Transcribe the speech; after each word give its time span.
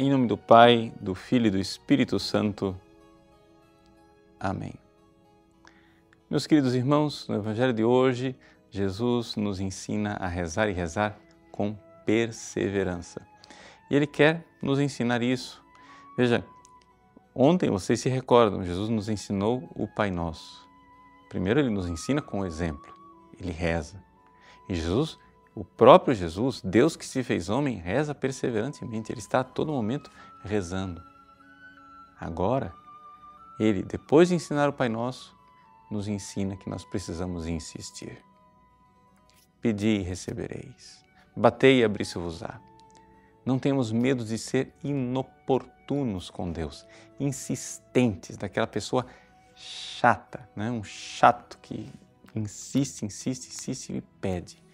Em 0.00 0.12
nome 0.12 0.28
do 0.28 0.36
Pai, 0.36 0.92
do 1.00 1.12
Filho 1.12 1.48
e 1.48 1.50
do 1.50 1.58
Espírito 1.58 2.20
Santo. 2.20 2.80
Amém. 4.38 4.74
Meus 6.30 6.46
queridos 6.46 6.72
irmãos, 6.72 7.26
no 7.26 7.34
Evangelho 7.34 7.72
de 7.72 7.82
hoje, 7.82 8.36
Jesus 8.70 9.34
nos 9.34 9.58
ensina 9.58 10.12
a 10.20 10.28
rezar 10.28 10.68
e 10.68 10.72
rezar 10.72 11.18
com 11.50 11.76
perseverança. 12.06 13.26
E 13.90 13.96
Ele 13.96 14.06
quer 14.06 14.44
nos 14.62 14.78
ensinar 14.78 15.20
isso. 15.20 15.60
Veja, 16.16 16.44
ontem 17.34 17.68
vocês 17.68 17.98
se 17.98 18.08
recordam, 18.08 18.62
Jesus 18.62 18.88
nos 18.88 19.08
ensinou 19.08 19.68
o 19.74 19.88
Pai 19.88 20.12
Nosso. 20.12 20.64
Primeiro, 21.28 21.58
Ele 21.58 21.70
nos 21.70 21.88
ensina 21.88 22.22
com 22.22 22.42
o 22.42 22.46
exemplo, 22.46 22.94
Ele 23.40 23.50
reza. 23.50 24.00
E 24.68 24.76
Jesus 24.76 25.18
o 25.58 25.64
próprio 25.64 26.14
Jesus, 26.14 26.62
Deus 26.62 26.94
que 26.94 27.04
se 27.04 27.24
fez 27.24 27.48
homem, 27.48 27.78
reza 27.78 28.14
perseverantemente, 28.14 29.10
ele 29.10 29.18
está 29.18 29.40
a 29.40 29.44
todo 29.44 29.72
momento 29.72 30.08
rezando. 30.44 31.02
Agora, 32.20 32.72
ele, 33.58 33.82
depois 33.82 34.28
de 34.28 34.36
ensinar 34.36 34.68
o 34.68 34.72
Pai 34.72 34.88
Nosso, 34.88 35.36
nos 35.90 36.06
ensina 36.06 36.56
que 36.56 36.70
nós 36.70 36.84
precisamos 36.84 37.48
insistir. 37.48 38.22
Pedi 39.60 39.96
e 39.96 40.02
recebereis. 40.02 41.04
Batei 41.34 41.80
e 41.80 41.84
abri-se-vos-á. 41.84 42.60
Não 43.44 43.58
temos 43.58 43.90
medo 43.90 44.24
de 44.24 44.38
ser 44.38 44.72
inoportunos 44.84 46.30
com 46.30 46.52
Deus, 46.52 46.86
insistentes, 47.18 48.36
daquela 48.36 48.68
pessoa 48.68 49.04
chata, 49.56 50.48
né? 50.54 50.70
um 50.70 50.84
chato 50.84 51.58
que 51.60 51.90
insiste, 52.32 53.04
insiste, 53.04 53.48
insiste 53.48 53.92
e 53.92 54.00
pede. 54.20 54.67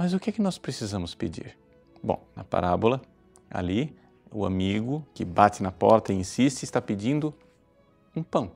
Mas 0.00 0.14
o 0.14 0.18
que 0.18 0.30
é 0.30 0.32
que 0.32 0.40
nós 0.40 0.56
precisamos 0.56 1.14
pedir? 1.14 1.58
Bom, 2.02 2.26
na 2.34 2.42
parábola, 2.42 3.02
ali, 3.50 3.94
o 4.32 4.46
amigo 4.46 5.06
que 5.12 5.26
bate 5.26 5.62
na 5.62 5.70
porta 5.70 6.10
e 6.10 6.16
insiste 6.16 6.62
está 6.62 6.80
pedindo 6.80 7.34
um 8.16 8.22
pão. 8.22 8.50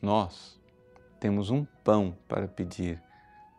Nós 0.00 0.60
temos 1.18 1.50
um 1.50 1.64
pão 1.82 2.16
para 2.28 2.46
pedir 2.46 3.02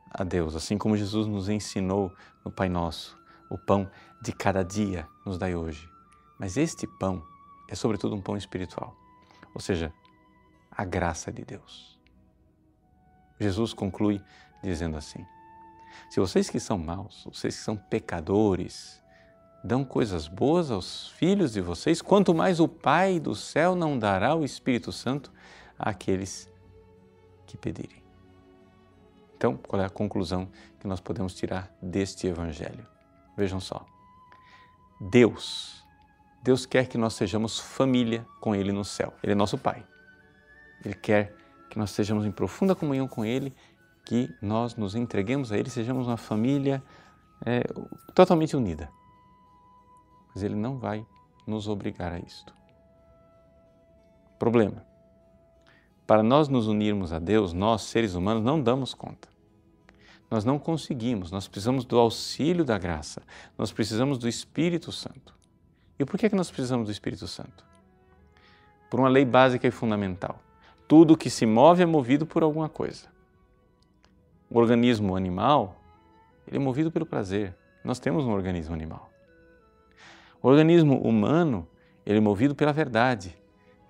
a 0.09 0.23
Deus, 0.23 0.55
assim 0.55 0.77
como 0.77 0.95
Jesus 0.95 1.27
nos 1.27 1.49
ensinou 1.49 2.13
no 2.45 2.49
Pai 2.49 2.69
Nosso. 2.69 3.19
O 3.49 3.57
pão 3.57 3.91
de 4.21 4.31
cada 4.31 4.63
dia 4.63 5.05
nos 5.25 5.37
dai 5.37 5.53
hoje. 5.53 5.89
Mas 6.39 6.55
este 6.55 6.87
pão 6.87 7.21
é, 7.67 7.75
sobretudo, 7.75 8.15
um 8.15 8.21
pão 8.21 8.37
espiritual, 8.37 8.95
ou 9.53 9.59
seja, 9.59 9.93
a 10.71 10.85
graça 10.85 11.29
de 11.29 11.43
Deus. 11.43 11.99
Jesus 13.37 13.73
conclui 13.73 14.21
dizendo 14.63 14.95
assim: 14.95 15.25
se 16.09 16.19
vocês 16.19 16.49
que 16.49 16.59
são 16.59 16.77
maus, 16.77 17.27
vocês 17.31 17.55
que 17.55 17.63
são 17.63 17.75
pecadores, 17.75 19.01
dão 19.63 19.85
coisas 19.85 20.27
boas 20.27 20.69
aos 20.69 21.09
filhos 21.09 21.53
de 21.53 21.61
vocês, 21.61 22.01
quanto 22.01 22.33
mais 22.33 22.59
o 22.59 22.67
Pai 22.67 23.19
do 23.19 23.33
céu 23.33 23.75
não 23.75 23.97
dará 23.97 24.35
o 24.35 24.43
Espírito 24.43 24.91
Santo 24.91 25.31
àqueles 25.79 26.49
que 27.47 27.57
pedirem. 27.57 28.03
Então, 29.37 29.57
qual 29.57 29.81
é 29.81 29.85
a 29.85 29.89
conclusão 29.89 30.49
que 30.79 30.87
nós 30.87 30.99
podemos 30.99 31.33
tirar 31.33 31.73
deste 31.81 32.27
Evangelho? 32.27 32.85
Vejam 33.35 33.59
só. 33.59 33.85
Deus, 34.99 35.83
Deus 36.41 36.65
quer 36.65 36.87
que 36.87 36.97
nós 36.97 37.13
sejamos 37.13 37.59
família 37.59 38.25
com 38.39 38.55
Ele 38.55 38.71
no 38.71 38.85
céu. 38.85 39.13
Ele 39.21 39.33
é 39.33 39.35
nosso 39.35 39.57
Pai. 39.57 39.85
Ele 40.83 40.93
quer 40.93 41.35
que 41.69 41.79
nós 41.79 41.89
estejamos 41.89 42.25
em 42.25 42.31
profunda 42.31 42.75
comunhão 42.75 43.07
com 43.07 43.25
Ele 43.25 43.53
que 44.05 44.33
nós 44.41 44.75
nos 44.75 44.95
entreguemos 44.95 45.51
a 45.51 45.57
Ele, 45.57 45.69
sejamos 45.69 46.07
uma 46.07 46.17
família 46.17 46.83
é, 47.45 47.61
totalmente 48.13 48.55
unida. 48.55 48.89
Mas 50.33 50.43
Ele 50.43 50.55
não 50.55 50.77
vai 50.77 51.05
nos 51.45 51.67
obrigar 51.67 52.11
a 52.11 52.19
isto. 52.19 52.53
Problema. 54.37 54.85
Para 56.05 56.21
nós 56.21 56.49
nos 56.49 56.67
unirmos 56.67 57.13
a 57.13 57.19
Deus, 57.19 57.53
nós, 57.53 57.83
seres 57.83 58.13
humanos, 58.13 58.43
não 58.43 58.61
damos 58.61 58.93
conta. 58.93 59.29
Nós 60.29 60.43
não 60.43 60.57
conseguimos, 60.57 61.31
nós 61.31 61.47
precisamos 61.47 61.85
do 61.85 61.97
auxílio 61.97 62.65
da 62.65 62.77
graça, 62.77 63.21
nós 63.57 63.71
precisamos 63.71 64.17
do 64.17 64.27
Espírito 64.27 64.91
Santo. 64.91 65.33
E 65.97 66.03
por 66.03 66.17
que, 66.17 66.25
é 66.25 66.29
que 66.29 66.35
nós 66.35 66.49
precisamos 66.49 66.87
do 66.87 66.91
Espírito 66.91 67.27
Santo? 67.27 67.63
Por 68.89 68.99
uma 68.99 69.09
lei 69.09 69.23
básica 69.23 69.67
e 69.67 69.71
fundamental. 69.71 70.39
Tudo 70.87 71.15
que 71.15 71.29
se 71.29 71.45
move 71.45 71.83
é 71.83 71.85
movido 71.85 72.25
por 72.25 72.43
alguma 72.43 72.67
coisa. 72.67 73.12
O 74.53 74.59
organismo 74.59 75.15
animal, 75.15 75.81
ele 76.45 76.57
é 76.57 76.59
movido 76.59 76.91
pelo 76.91 77.07
prazer. 77.07 77.55
Nós 77.83 77.97
temos 77.97 78.23
um 78.23 78.29
organismo 78.29 78.71
animal. 78.71 79.09
O 80.43 80.47
organismo 80.47 81.01
humano, 81.01 81.67
ele 82.05 82.19
é 82.19 82.21
movido 82.21 82.53
pela 82.53 82.71
verdade. 82.71 83.35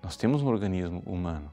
Nós 0.02 0.16
temos 0.16 0.40
um 0.40 0.46
organismo 0.46 1.02
humano. 1.04 1.52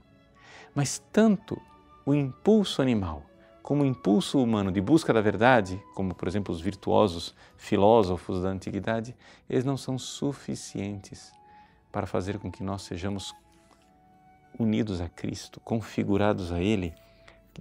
Mas 0.74 1.04
tanto 1.12 1.62
o 2.06 2.14
impulso 2.14 2.82
animal 2.82 3.24
como 3.62 3.84
o 3.84 3.86
impulso 3.86 4.42
humano 4.42 4.72
de 4.72 4.80
busca 4.80 5.12
da 5.12 5.20
verdade, 5.20 5.84
como 5.94 6.16
por 6.16 6.30
exemplo 6.30 6.56
os 6.56 6.62
virtuosos 6.62 7.36
filósofos 7.58 8.42
da 8.42 8.48
antiguidade, 8.48 9.14
eles 9.50 9.66
não 9.66 9.76
são 9.76 10.00
suficientes 10.00 11.34
para 11.92 12.08
fazer 12.08 12.40
com 12.40 12.50
que 12.50 12.64
nós 12.64 12.84
sejamos 12.84 13.36
unidos 14.58 15.02
a 15.02 15.10
Cristo, 15.10 15.60
configurados 15.60 16.54
a 16.54 16.62
Ele 16.62 16.94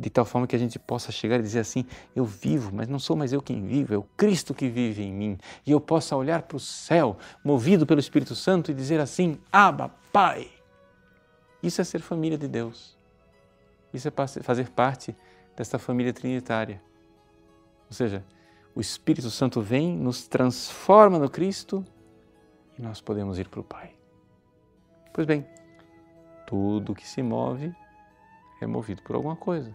de 0.01 0.09
tal 0.09 0.25
forma 0.25 0.47
que 0.47 0.57
a 0.57 0.59
gente 0.59 0.79
possa 0.79 1.13
chegar 1.13 1.39
e 1.39 1.43
dizer 1.43 1.61
assim: 1.61 1.85
eu 2.17 2.25
vivo, 2.25 2.75
mas 2.75 2.89
não 2.89 2.99
sou 2.99 3.15
mais 3.15 3.33
eu 3.33 3.43
quem 3.43 3.67
vivo, 3.67 3.93
é 3.93 3.99
o 3.99 4.03
Cristo 4.17 4.55
que 4.55 4.69
vive 4.69 5.03
em 5.03 5.13
mim. 5.13 5.39
E 5.67 5.71
eu 5.71 5.81
possa 5.81 6.17
olhar 6.17 6.43
para 6.43 6.57
o 6.57 6.61
céu, 6.61 7.19
movido 7.45 7.87
pelo 7.87 8.01
Espírito 8.01 8.35
Santo, 8.35 8.71
e 8.71 8.75
dizer 8.75 8.99
assim: 8.99 9.39
Abba, 9.53 9.91
Pai. 10.11 10.49
Isso 11.63 11.81
é 11.83 11.85
ser 11.85 12.01
família 12.01 12.39
de 12.39 12.49
Deus. 12.49 12.97
Isso 13.93 14.09
é 14.09 14.13
fazer 14.43 14.71
parte 14.71 15.15
desta 15.55 15.79
família 15.79 16.13
trinitária. 16.13 16.83
Ou 17.87 17.93
seja, 17.93 18.25
o 18.75 18.81
Espírito 18.81 19.29
Santo 19.29 19.61
vem, 19.61 19.95
nos 19.95 20.27
transforma 20.27 21.19
no 21.19 21.29
Cristo 21.29 21.85
e 22.79 22.81
nós 22.81 23.01
podemos 23.03 23.39
ir 23.39 23.49
para 23.49 23.61
o 23.61 23.65
Pai. 23.65 23.93
Pois 25.13 25.27
bem, 25.27 25.45
tudo 26.47 26.95
que 26.95 27.07
se 27.07 27.23
move 27.23 27.75
é 28.63 28.67
movido 28.67 29.03
por 29.03 29.17
alguma 29.17 29.37
coisa. 29.37 29.75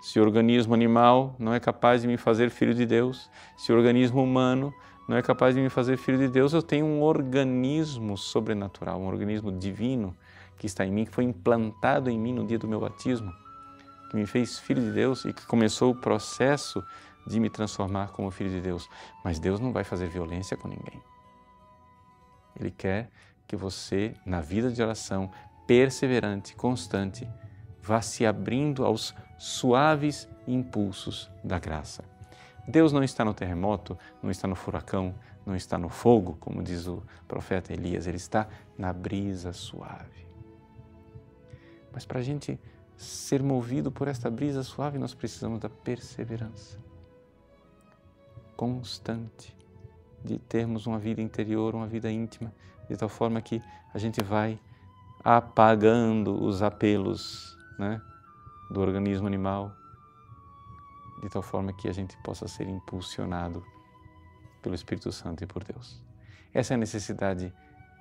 Se 0.00 0.20
o 0.20 0.22
organismo 0.22 0.74
animal 0.74 1.34
não 1.38 1.52
é 1.52 1.58
capaz 1.58 2.02
de 2.02 2.08
me 2.08 2.16
fazer 2.16 2.50
filho 2.50 2.74
de 2.74 2.86
Deus, 2.86 3.28
se 3.56 3.72
o 3.72 3.76
organismo 3.76 4.22
humano 4.22 4.72
não 5.08 5.16
é 5.16 5.22
capaz 5.22 5.54
de 5.54 5.60
me 5.60 5.68
fazer 5.68 5.96
filho 5.96 6.18
de 6.18 6.28
Deus, 6.28 6.52
eu 6.52 6.62
tenho 6.62 6.86
um 6.86 7.02
organismo 7.02 8.16
sobrenatural, 8.16 9.00
um 9.00 9.06
organismo 9.06 9.50
divino 9.50 10.14
que 10.56 10.66
está 10.66 10.84
em 10.84 10.90
mim, 10.90 11.04
que 11.04 11.14
foi 11.14 11.24
implantado 11.24 12.10
em 12.10 12.18
mim 12.18 12.32
no 12.32 12.46
dia 12.46 12.58
do 12.58 12.68
meu 12.68 12.80
batismo, 12.80 13.32
que 14.10 14.16
me 14.16 14.26
fez 14.26 14.58
filho 14.58 14.82
de 14.82 14.92
Deus 14.92 15.24
e 15.24 15.32
que 15.32 15.46
começou 15.46 15.92
o 15.92 15.94
processo 15.94 16.84
de 17.26 17.40
me 17.40 17.50
transformar 17.50 18.08
como 18.08 18.30
filho 18.30 18.50
de 18.50 18.60
Deus. 18.60 18.88
Mas 19.24 19.38
Deus 19.38 19.60
não 19.60 19.72
vai 19.72 19.84
fazer 19.84 20.08
violência 20.08 20.56
com 20.56 20.68
ninguém. 20.68 21.02
Ele 22.58 22.70
quer 22.70 23.10
que 23.46 23.56
você, 23.56 24.14
na 24.26 24.40
vida 24.40 24.70
de 24.70 24.82
oração, 24.82 25.30
perseverante, 25.66 26.54
constante, 26.54 27.28
vá 27.82 28.00
se 28.02 28.26
abrindo 28.26 28.84
aos 28.84 29.14
suaves 29.38 30.28
impulsos 30.46 31.30
da 31.42 31.58
graça. 31.58 32.04
Deus 32.66 32.92
não 32.92 33.02
está 33.02 33.24
no 33.24 33.32
terremoto, 33.32 33.96
não 34.22 34.30
está 34.30 34.46
no 34.46 34.54
furacão, 34.54 35.14
não 35.46 35.56
está 35.56 35.78
no 35.78 35.88
fogo, 35.88 36.36
como 36.38 36.62
diz 36.62 36.86
o 36.86 37.02
profeta 37.26 37.72
Elias, 37.72 38.06
ele 38.06 38.18
está 38.18 38.46
na 38.76 38.92
brisa 38.92 39.52
suave. 39.52 40.26
Mas 41.92 42.04
para 42.04 42.18
a 42.18 42.22
gente 42.22 42.60
ser 42.96 43.42
movido 43.42 43.90
por 43.90 44.08
esta 44.08 44.28
brisa 44.28 44.62
suave, 44.62 44.98
nós 44.98 45.14
precisamos 45.14 45.60
da 45.60 45.70
perseverança 45.70 46.78
constante, 48.58 49.56
de 50.24 50.36
termos 50.36 50.84
uma 50.88 50.98
vida 50.98 51.22
interior, 51.22 51.76
uma 51.76 51.86
vida 51.86 52.10
íntima, 52.10 52.52
de 52.90 52.96
tal 52.96 53.08
forma 53.08 53.40
que 53.40 53.62
a 53.94 53.98
gente 53.98 54.20
vai 54.20 54.58
apagando 55.22 56.42
os 56.44 56.60
apelos 56.60 57.56
né, 57.78 58.02
do 58.70 58.80
organismo 58.80 59.26
animal, 59.26 59.72
de 61.22 61.28
tal 61.28 61.42
forma 61.42 61.72
que 61.72 61.88
a 61.88 61.92
gente 61.92 62.16
possa 62.18 62.46
ser 62.46 62.68
impulsionado 62.68 63.64
pelo 64.62 64.74
Espírito 64.74 65.10
Santo 65.10 65.42
e 65.42 65.46
por 65.46 65.64
Deus. 65.64 66.02
Essa 66.52 66.74
é 66.74 66.76
a 66.76 66.78
necessidade 66.78 67.52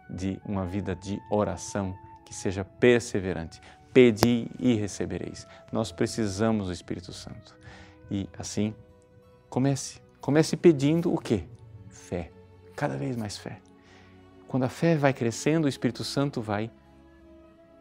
de 0.10 0.40
uma 0.46 0.66
vida 0.66 0.96
de 0.96 1.20
oração 1.30 1.98
que 2.26 2.34
seja 2.34 2.64
perseverante. 2.64 3.62
Pedi 3.94 4.50
e 4.60 4.76
recebereis. 4.76 5.48
Nós 5.72 5.92
precisamos 5.92 6.68
do 6.68 6.74
Espírito 6.74 7.12
Santo. 7.12 7.58
E 8.10 8.30
assim, 8.38 8.76
comece. 9.50 10.02
Comece 10.22 10.56
pedindo 10.56 11.14
o 11.14 11.18
quê? 11.18 11.46
Fé. 11.90 12.32
Cada 12.76 12.96
vez 12.98 13.16
mais 13.16 13.38
fé. 13.38 13.60
Quando 14.48 14.64
a 14.64 14.70
fé 14.70 14.96
vai 14.96 15.14
crescendo, 15.14 15.66
o 15.66 15.70
Espírito 15.70 16.04
Santo 16.04 16.42
vai 16.42 16.72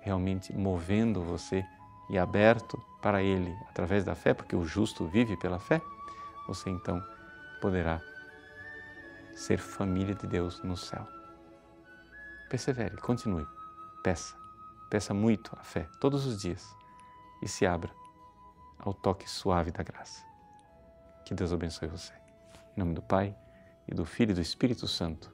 realmente 0.01 0.53
movendo 0.57 1.23
você 1.23 1.65
e 2.09 2.19
aberto 2.19 2.83
para 3.01 3.23
Ele 3.23 3.57
através 3.69 4.05
da 4.05 4.15
fé, 4.15 4.35
porque 4.35 4.55
o 4.55 4.65
justo 4.65 5.07
vive 5.07 5.37
pela 5.37 5.59
fé, 5.59 5.81
você 6.47 6.71
então 6.71 7.03
poderá 7.61 8.01
ser 9.35 9.59
família 9.59 10.15
de 10.15 10.27
Deus 10.27 10.63
no 10.63 10.77
céu. 10.77 11.07
Persevere, 12.49 12.97
continue, 12.99 13.47
peça, 14.03 14.37
peça 14.89 15.13
muito 15.13 15.51
a 15.59 15.65
fé 15.65 15.89
todos 16.01 16.27
os 16.27 16.41
dias 16.41 16.65
e 17.43 17.49
se 17.49 17.67
abra 17.67 17.91
ao 18.79 18.95
toque 18.95 19.29
suave 19.29 19.71
da 19.71 19.83
graça. 19.83 20.25
Que 21.25 21.35
Deus 21.35 21.53
abençoe 21.53 21.89
você. 21.89 22.13
Em 22.77 22.81
nome 22.81 22.95
do 22.95 23.03
Pai, 23.03 23.37
e 23.89 23.95
do 23.95 24.05
Filho 24.05 24.33
e 24.33 24.35
do 24.35 24.41
Espírito 24.41 24.89
Santo. 24.89 25.33